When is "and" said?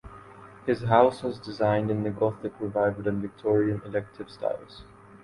3.07-3.21